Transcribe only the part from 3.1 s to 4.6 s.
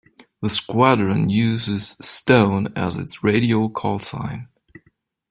radio callsign.